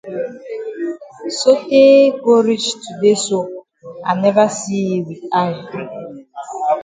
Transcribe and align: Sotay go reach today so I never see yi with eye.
Sotay 1.37 1.95
go 2.23 2.33
reach 2.47 2.67
today 2.85 3.13
so 3.27 3.39
I 4.09 4.11
never 4.23 4.45
see 4.59 4.81
yi 4.89 4.99
with 5.07 5.21
eye. 5.41 5.59